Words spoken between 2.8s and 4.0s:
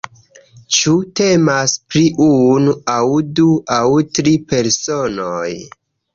aŭ du aŭ